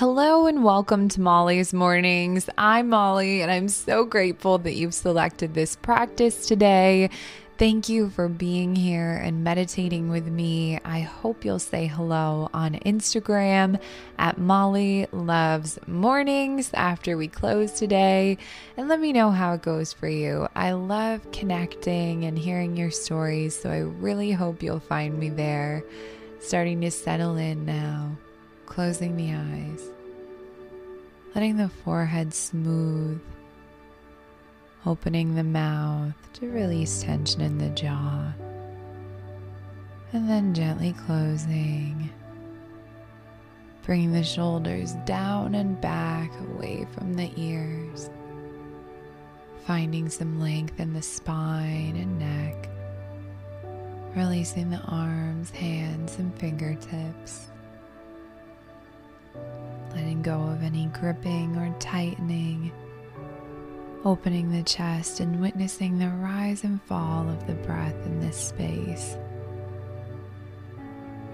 Hello 0.00 0.46
and 0.46 0.64
welcome 0.64 1.10
to 1.10 1.20
Molly's 1.20 1.74
Mornings. 1.74 2.48
I'm 2.56 2.88
Molly, 2.88 3.42
and 3.42 3.52
I'm 3.52 3.68
so 3.68 4.06
grateful 4.06 4.56
that 4.56 4.72
you've 4.72 4.94
selected 4.94 5.52
this 5.52 5.76
practice 5.76 6.46
today. 6.46 7.10
Thank 7.58 7.90
you 7.90 8.08
for 8.08 8.26
being 8.26 8.74
here 8.74 9.20
and 9.22 9.44
meditating 9.44 10.08
with 10.08 10.26
me. 10.26 10.80
I 10.86 11.00
hope 11.00 11.44
you'll 11.44 11.58
say 11.58 11.86
hello 11.86 12.48
on 12.54 12.76
Instagram 12.76 13.78
at 14.18 14.38
Molly 14.38 15.06
Loves 15.12 15.78
Mornings 15.86 16.70
after 16.72 17.18
we 17.18 17.28
close 17.28 17.72
today 17.72 18.38
and 18.78 18.88
let 18.88 19.00
me 19.00 19.12
know 19.12 19.30
how 19.30 19.52
it 19.52 19.60
goes 19.60 19.92
for 19.92 20.08
you. 20.08 20.48
I 20.56 20.72
love 20.72 21.30
connecting 21.30 22.24
and 22.24 22.38
hearing 22.38 22.74
your 22.74 22.90
stories, 22.90 23.54
so 23.54 23.68
I 23.68 23.80
really 23.80 24.32
hope 24.32 24.62
you'll 24.62 24.80
find 24.80 25.18
me 25.18 25.28
there. 25.28 25.84
Starting 26.40 26.80
to 26.80 26.90
settle 26.90 27.36
in 27.36 27.66
now 27.66 28.16
closing 28.70 29.16
the 29.16 29.32
eyes, 29.32 29.90
letting 31.34 31.56
the 31.56 31.68
forehead 31.68 32.32
smooth, 32.32 33.20
opening 34.86 35.34
the 35.34 35.42
mouth 35.42 36.14
to 36.32 36.48
release 36.48 37.02
tension 37.02 37.40
in 37.40 37.58
the 37.58 37.68
jaw, 37.70 38.32
and 40.12 40.30
then 40.30 40.54
gently 40.54 40.94
closing. 41.04 42.08
Bringing 43.82 44.12
the 44.12 44.22
shoulders 44.22 44.92
down 45.04 45.56
and 45.56 45.80
back 45.80 46.30
away 46.40 46.86
from 46.92 47.14
the 47.14 47.32
ears. 47.36 48.08
Finding 49.66 50.08
some 50.08 50.38
length 50.38 50.78
in 50.78 50.92
the 50.92 51.02
spine 51.02 51.96
and 51.96 52.18
neck. 52.20 52.68
Releasing 54.14 54.70
the 54.70 54.80
arms, 54.86 55.50
hands, 55.50 56.16
and 56.20 56.32
fingertips 56.38 57.50
letting 59.94 60.22
go 60.22 60.40
of 60.40 60.62
any 60.62 60.86
gripping 60.86 61.56
or 61.56 61.74
tightening, 61.78 62.72
opening 64.04 64.50
the 64.50 64.62
chest 64.62 65.20
and 65.20 65.40
witnessing 65.40 65.98
the 65.98 66.08
rise 66.08 66.64
and 66.64 66.80
fall 66.82 67.28
of 67.28 67.46
the 67.46 67.54
breath 67.54 68.06
in 68.06 68.20
this 68.20 68.36
space, 68.36 69.16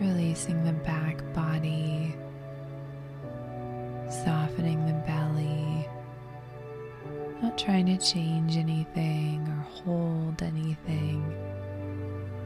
releasing 0.00 0.64
the 0.64 0.72
back 0.72 1.22
body, 1.34 2.14
softening 4.08 4.86
the 4.86 4.92
belly, 5.06 5.88
not 7.42 7.58
trying 7.58 7.86
to 7.86 7.98
change 7.98 8.56
anything 8.56 9.46
or 9.48 9.62
hold 9.82 10.42
anything, 10.42 11.22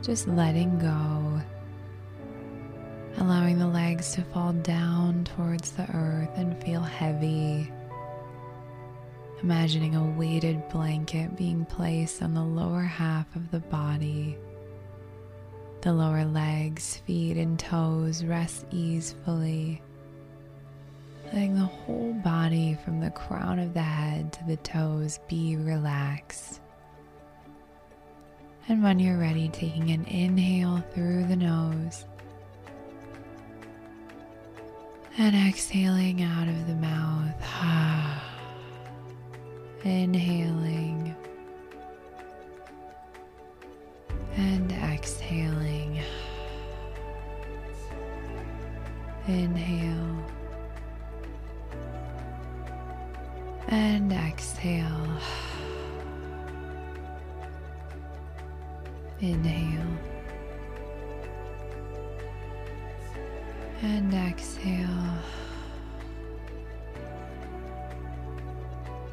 just 0.03 0.27
letting 0.27 0.79
go 0.79 1.18
allowing 3.21 3.59
the 3.59 3.67
legs 3.67 4.13
to 4.13 4.23
fall 4.23 4.53
down 4.53 5.25
towards 5.25 5.73
the 5.73 5.83
earth 5.95 6.31
and 6.37 6.63
feel 6.63 6.81
heavy. 6.81 7.71
Imagining 9.43 9.97
a 9.97 10.05
weighted 10.05 10.69
blanket 10.69 11.37
being 11.37 11.65
placed 11.65 12.23
on 12.23 12.35
the 12.35 12.45
lower 12.45 12.83
half 12.83 13.35
of 13.35 13.51
the 13.51 13.61
body. 13.61 14.37
The 15.81 15.93
lower 15.93 16.25
legs, 16.25 16.99
feet, 17.07 17.37
and 17.37 17.59
toes 17.59 18.25
rest 18.25 18.67
easefully. 18.71 19.83
Letting 21.27 21.55
the 21.55 21.61
whole 21.61 22.13
body 22.25 22.79
from 22.85 23.01
the 23.01 23.11
crown 23.11 23.59
of 23.59 23.75
the 23.75 23.83
head 23.83 24.33
to 24.35 24.45
the 24.45 24.57
toes 24.57 25.19
be 25.29 25.57
relaxed. 25.57 26.61
And 28.69 28.83
when 28.83 28.99
you're 28.99 29.19
ready, 29.19 29.49
taking 29.49 29.91
an 29.91 30.05
inhale 30.05 30.85
through 30.93 31.25
the 31.25 31.37
nose 31.37 32.05
and 35.21 35.35
exhaling 35.49 36.23
out 36.23 36.47
of 36.47 36.69
the 36.69 36.75
mouth. 36.75 37.35
Inhaling 39.85 41.15
and 44.37 44.71
exhaling. 44.73 46.01
Inhale 49.27 50.25
and 53.69 54.13
exhale. 54.13 55.19
Inhale. 59.21 60.18
And 63.83 64.13
exhale. 64.15 65.15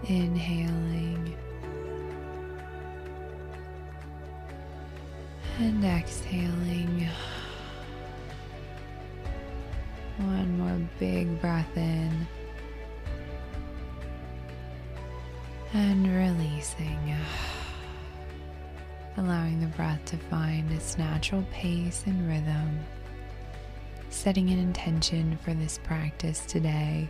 Inhaling 0.07 1.35
and 5.59 5.83
exhaling. 5.83 7.09
One 10.17 10.57
more 10.59 10.79
big 10.99 11.41
breath 11.41 11.75
in 11.75 12.27
and 15.73 16.07
releasing. 16.07 17.15
Allowing 19.17 19.59
the 19.61 19.67
breath 19.67 20.03
to 20.05 20.17
find 20.17 20.71
its 20.71 20.97
natural 20.97 21.45
pace 21.51 22.03
and 22.05 22.27
rhythm 22.27 22.79
setting 24.15 24.49
an 24.49 24.57
intention 24.57 25.37
for 25.43 25.53
this 25.53 25.79
practice 25.83 26.45
today. 26.45 27.07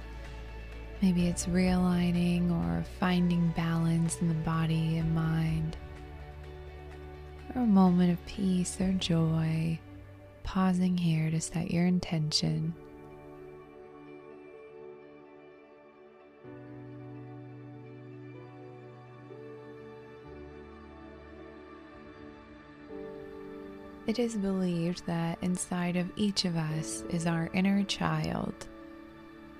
Maybe 1.01 1.27
it's 1.27 1.45
realigning 1.45 2.51
or 2.51 2.83
finding 2.99 3.53
balance 3.55 4.17
in 4.21 4.27
the 4.27 4.33
body 4.33 4.97
and 4.97 5.13
mind, 5.13 5.77
or 7.53 7.61
a 7.61 7.67
moment 7.67 8.11
of 8.11 8.25
peace 8.25 8.81
or 8.81 8.91
joy, 8.93 9.79
pausing 10.43 10.97
here 10.97 11.29
to 11.29 11.39
set 11.39 11.69
your 11.69 11.85
intention. 11.85 12.73
It 24.07 24.19
is 24.19 24.35
believed 24.35 25.07
that 25.07 25.39
inside 25.41 25.95
of 25.95 26.11
each 26.15 26.45
of 26.45 26.55
us 26.55 27.03
is 27.09 27.25
our 27.25 27.49
inner 27.53 27.83
child. 27.83 28.53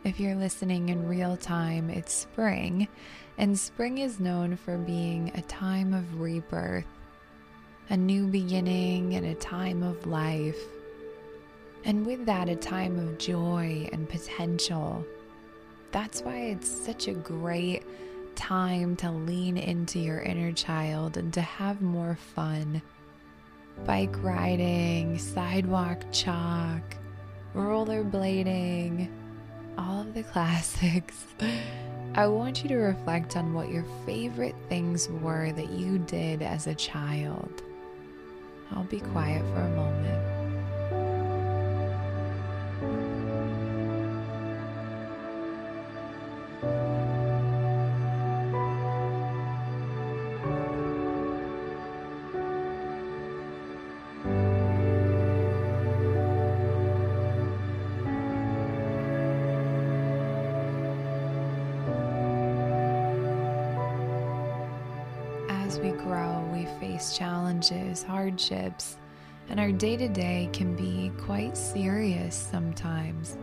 If 0.04 0.20
you're 0.20 0.36
listening 0.36 0.90
in 0.90 1.08
real 1.08 1.36
time, 1.36 1.90
it's 1.90 2.14
spring, 2.14 2.88
and 3.40 3.58
spring 3.58 3.98
is 3.98 4.20
known 4.20 4.56
for 4.56 4.78
being 4.78 5.32
a 5.34 5.42
time 5.42 5.96
of 5.96 6.22
rebirth, 6.22 6.86
a 7.90 7.98
new 7.98 8.28
beginning, 8.28 9.16
and 9.16 9.26
a 9.26 9.34
time 9.34 9.82
of 9.82 10.06
life. 10.06 10.62
And 11.84 12.06
with 12.06 12.28
that, 12.28 12.48
a 12.48 12.56
time 12.56 13.00
of 13.00 13.18
joy 13.18 13.90
and 13.92 14.08
potential. 14.08 15.04
That's 15.92 16.22
why 16.22 16.38
it's 16.38 16.70
such 16.70 17.08
a 17.08 17.14
great 17.14 17.82
time 18.36 18.96
to 18.98 19.10
lean 19.10 19.58
into 19.58 19.98
your 19.98 20.20
inner 20.20 20.52
child 20.52 21.18
and 21.18 21.34
to 21.34 21.42
have 21.42 21.82
more 21.82 22.16
fun 22.36 22.84
bike 23.86 24.24
riding, 24.24 25.18
sidewalk 25.18 26.04
chalk, 26.12 26.96
rollerblading, 27.54 29.10
all 29.78 30.02
of 30.02 30.14
the 30.14 30.24
classics. 30.34 31.26
I 32.16 32.28
want 32.28 32.64
you 32.64 32.70
to 32.70 32.78
reflect 32.78 33.36
on 33.36 33.54
what 33.54 33.70
your 33.70 33.86
favorite 34.06 34.56
things 34.70 35.10
were 35.10 35.52
that 35.52 35.70
you 35.72 36.00
did 36.00 36.42
as 36.42 36.68
a 36.68 36.76
child. 36.76 37.62
I'll 38.72 38.86
be 38.86 39.02
quiet 39.02 39.42
for 39.54 39.62
a 39.62 39.70
moment. 39.70 40.35
As 65.66 65.80
we 65.80 65.90
grow, 65.90 66.48
we 66.54 66.66
face 66.80 67.18
challenges, 67.18 68.04
hardships, 68.04 68.98
and 69.50 69.60
our 69.60 69.72
day 69.72 69.98
to 69.98 70.08
day 70.08 70.48
can 70.54 70.76
be 70.76 71.12
quite 71.18 71.58
serious 71.58 72.36
sometimes. 72.36 73.36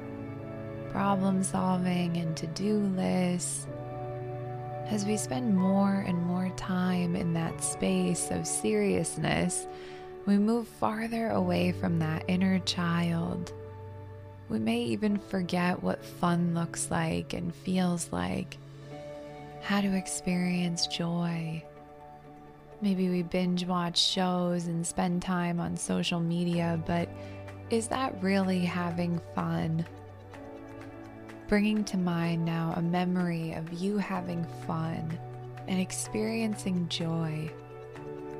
Problem 0.92 1.42
solving 1.42 2.16
and 2.18 2.36
to 2.36 2.46
do 2.48 2.78
lists. 2.96 3.66
As 4.86 5.04
we 5.04 5.16
spend 5.16 5.56
more 5.56 6.04
and 6.06 6.16
more 6.24 6.52
time 6.56 7.16
in 7.16 7.34
that 7.34 7.60
space 7.62 8.30
of 8.30 8.46
seriousness, 8.46 9.66
we 10.24 10.38
move 10.38 10.68
farther 10.68 11.30
away 11.30 11.72
from 11.72 11.98
that 11.98 12.24
inner 12.28 12.60
child. 12.60 13.52
We 14.48 14.60
may 14.60 14.80
even 14.80 15.18
forget 15.18 15.82
what 15.82 16.04
fun 16.04 16.54
looks 16.54 16.88
like 16.88 17.32
and 17.32 17.52
feels 17.52 18.12
like, 18.12 18.58
how 19.62 19.80
to 19.80 19.96
experience 19.96 20.86
joy. 20.86 21.64
Maybe 22.82 23.08
we 23.08 23.22
binge 23.22 23.64
watch 23.64 23.96
shows 23.96 24.66
and 24.66 24.84
spend 24.84 25.22
time 25.22 25.60
on 25.60 25.76
social 25.76 26.18
media, 26.18 26.82
but 26.84 27.08
is 27.70 27.86
that 27.86 28.20
really 28.20 28.58
having 28.58 29.20
fun? 29.36 29.86
Bringing 31.46 31.84
to 31.84 31.96
mind 31.96 32.44
now 32.44 32.74
a 32.76 32.82
memory 32.82 33.52
of 33.52 33.72
you 33.72 33.98
having 33.98 34.44
fun 34.66 35.16
and 35.68 35.80
experiencing 35.80 36.88
joy. 36.88 37.48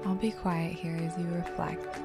I'll 0.05 0.17
be 0.17 0.33
quiet 0.33 0.73
here 0.73 0.97
as 0.97 1.17
you 1.17 1.29
reflect. 1.29 2.01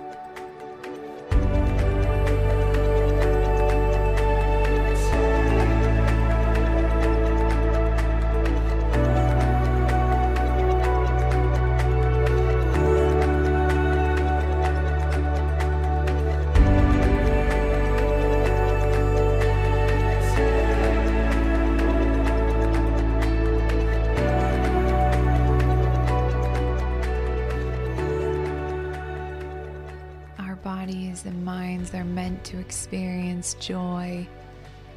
Are 31.94 32.04
meant 32.04 32.44
to 32.46 32.60
experience 32.60 33.56
joy, 33.56 34.28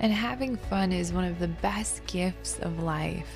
and 0.01 0.13
having 0.13 0.57
fun 0.57 0.93
is 0.93 1.13
one 1.13 1.25
of 1.25 1.39
the 1.39 1.49
best 1.49 2.05
gifts 2.07 2.59
of 2.61 2.83
life. 2.83 3.29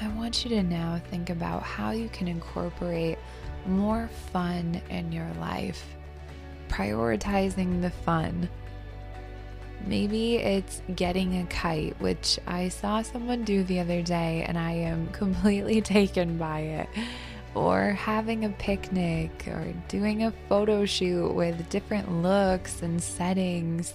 I 0.00 0.08
want 0.08 0.44
you 0.44 0.50
to 0.50 0.62
now 0.62 1.00
think 1.10 1.30
about 1.30 1.62
how 1.62 1.90
you 1.90 2.08
can 2.08 2.28
incorporate 2.28 3.18
more 3.66 4.08
fun 4.32 4.80
in 4.90 5.10
your 5.10 5.30
life, 5.40 5.84
prioritizing 6.68 7.82
the 7.82 7.90
fun. 7.90 8.48
Maybe 9.86 10.36
it's 10.36 10.82
getting 10.94 11.38
a 11.38 11.46
kite, 11.46 12.00
which 12.00 12.38
I 12.46 12.68
saw 12.68 13.02
someone 13.02 13.44
do 13.44 13.64
the 13.64 13.80
other 13.80 14.02
day, 14.02 14.44
and 14.46 14.58
I 14.58 14.72
am 14.72 15.08
completely 15.12 15.80
taken 15.80 16.38
by 16.38 16.60
it 16.60 16.88
or 17.58 17.90
having 17.90 18.44
a 18.44 18.50
picnic 18.50 19.46
or 19.48 19.74
doing 19.88 20.22
a 20.22 20.32
photo 20.48 20.86
shoot 20.86 21.34
with 21.34 21.68
different 21.68 22.22
looks 22.22 22.82
and 22.82 23.02
settings, 23.02 23.94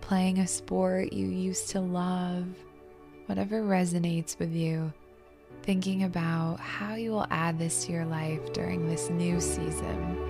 playing 0.00 0.38
a 0.40 0.46
sport 0.46 1.12
you 1.12 1.26
used 1.26 1.70
to 1.70 1.80
love, 1.80 2.46
whatever 3.26 3.62
resonates 3.62 4.38
with 4.38 4.52
you, 4.52 4.92
thinking 5.62 6.02
about 6.02 6.58
how 6.58 6.94
you 6.94 7.12
will 7.12 7.26
add 7.30 7.58
this 7.58 7.84
to 7.84 7.92
your 7.92 8.06
life 8.06 8.52
during 8.52 8.88
this 8.88 9.08
new 9.10 9.40
season. 9.40 10.27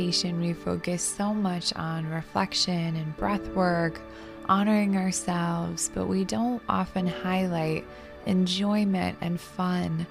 Meditation, 0.00 0.40
we 0.40 0.54
focus 0.54 1.02
so 1.02 1.34
much 1.34 1.74
on 1.76 2.08
reflection 2.08 2.96
and 2.96 3.16
breath 3.18 3.46
work, 3.48 4.00
honoring 4.48 4.96
ourselves, 4.96 5.90
but 5.94 6.06
we 6.06 6.24
don't 6.24 6.62
often 6.70 7.06
highlight 7.06 7.84
enjoyment 8.24 9.18
and 9.20 9.38
fun. 9.38 10.06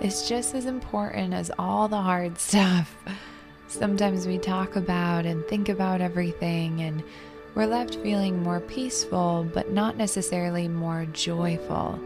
It's 0.00 0.28
just 0.28 0.56
as 0.56 0.66
important 0.66 1.32
as 1.32 1.52
all 1.60 1.86
the 1.86 2.02
hard 2.02 2.38
stuff. 2.40 2.96
Sometimes 3.68 4.26
we 4.26 4.36
talk 4.36 4.74
about 4.74 5.26
and 5.26 5.46
think 5.46 5.68
about 5.68 6.00
everything, 6.00 6.80
and 6.80 7.04
we're 7.54 7.66
left 7.66 7.94
feeling 7.94 8.42
more 8.42 8.60
peaceful, 8.60 9.48
but 9.54 9.70
not 9.70 9.96
necessarily 9.96 10.66
more 10.66 11.06
joyful. 11.12 12.00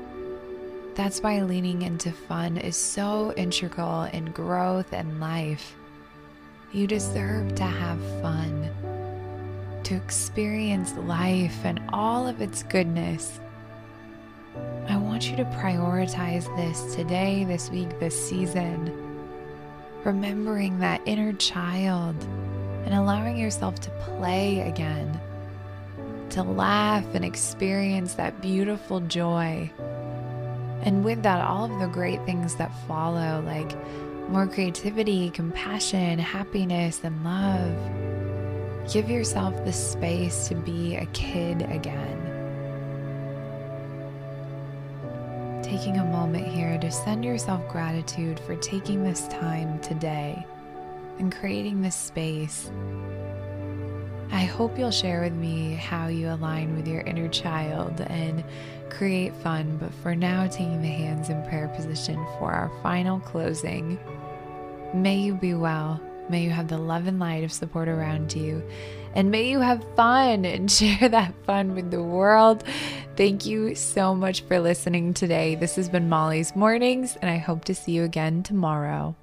That's 0.94 1.22
why 1.22 1.40
leaning 1.40 1.80
into 1.80 2.12
fun 2.12 2.58
is 2.58 2.76
so 2.76 3.32
integral 3.32 4.02
in 4.02 4.26
growth 4.26 4.92
and 4.92 5.20
life. 5.20 5.77
You 6.70 6.86
deserve 6.86 7.54
to 7.54 7.64
have 7.64 7.98
fun, 8.20 8.68
to 9.84 9.94
experience 9.94 10.92
life 10.96 11.64
and 11.64 11.80
all 11.94 12.26
of 12.26 12.42
its 12.42 12.62
goodness. 12.62 13.40
I 14.86 14.98
want 14.98 15.30
you 15.30 15.36
to 15.38 15.44
prioritize 15.44 16.44
this 16.58 16.94
today, 16.94 17.44
this 17.44 17.70
week, 17.70 17.98
this 18.00 18.28
season. 18.28 18.94
Remembering 20.04 20.78
that 20.80 21.00
inner 21.06 21.32
child 21.32 22.14
and 22.84 22.92
allowing 22.92 23.38
yourself 23.38 23.76
to 23.80 23.90
play 24.00 24.60
again, 24.60 25.18
to 26.30 26.42
laugh 26.42 27.14
and 27.14 27.24
experience 27.24 28.12
that 28.14 28.42
beautiful 28.42 29.00
joy. 29.00 29.70
And 30.82 31.02
with 31.02 31.22
that, 31.22 31.40
all 31.40 31.64
of 31.64 31.80
the 31.80 31.88
great 31.88 32.22
things 32.26 32.56
that 32.56 32.70
follow, 32.86 33.42
like 33.46 33.72
more 34.28 34.46
creativity, 34.46 35.30
compassion, 35.30 36.18
happiness, 36.18 37.00
and 37.02 37.24
love. 37.24 38.92
Give 38.92 39.10
yourself 39.10 39.54
the 39.64 39.72
space 39.72 40.48
to 40.48 40.54
be 40.54 40.96
a 40.96 41.06
kid 41.06 41.62
again. 41.62 42.24
Taking 45.62 45.98
a 45.98 46.04
moment 46.04 46.46
here 46.46 46.78
to 46.78 46.90
send 46.90 47.24
yourself 47.24 47.66
gratitude 47.68 48.40
for 48.40 48.56
taking 48.56 49.02
this 49.02 49.28
time 49.28 49.78
today 49.80 50.46
and 51.18 51.34
creating 51.34 51.82
this 51.82 51.96
space. 51.96 52.70
I 54.30 54.44
hope 54.44 54.78
you'll 54.78 54.90
share 54.90 55.22
with 55.22 55.32
me 55.32 55.74
how 55.74 56.08
you 56.08 56.28
align 56.28 56.76
with 56.76 56.86
your 56.86 57.00
inner 57.00 57.28
child 57.28 58.00
and 58.02 58.44
create 58.90 59.34
fun. 59.36 59.78
But 59.78 59.92
for 60.02 60.14
now, 60.14 60.46
taking 60.46 60.82
the 60.82 60.88
hands 60.88 61.28
in 61.30 61.42
prayer 61.44 61.68
position 61.68 62.16
for 62.38 62.52
our 62.52 62.70
final 62.82 63.20
closing. 63.20 63.98
May 64.94 65.16
you 65.16 65.34
be 65.34 65.54
well. 65.54 66.00
May 66.28 66.42
you 66.42 66.50
have 66.50 66.68
the 66.68 66.78
love 66.78 67.06
and 67.06 67.18
light 67.18 67.44
of 67.44 67.52
support 67.52 67.88
around 67.88 68.34
you. 68.34 68.62
And 69.14 69.30
may 69.30 69.48
you 69.50 69.60
have 69.60 69.84
fun 69.96 70.44
and 70.44 70.70
share 70.70 71.08
that 71.08 71.34
fun 71.44 71.74
with 71.74 71.90
the 71.90 72.02
world. 72.02 72.64
Thank 73.16 73.46
you 73.46 73.74
so 73.74 74.14
much 74.14 74.42
for 74.42 74.60
listening 74.60 75.14
today. 75.14 75.54
This 75.54 75.76
has 75.76 75.88
been 75.88 76.08
Molly's 76.08 76.54
Mornings, 76.54 77.16
and 77.16 77.30
I 77.30 77.36
hope 77.36 77.64
to 77.66 77.74
see 77.74 77.92
you 77.92 78.04
again 78.04 78.42
tomorrow. 78.42 79.16